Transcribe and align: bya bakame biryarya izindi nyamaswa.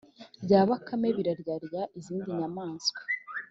bya 0.43 0.61
bakame 0.69 1.07
biryarya 1.17 1.81
izindi 1.99 2.29
nyamaswa. 2.39 3.01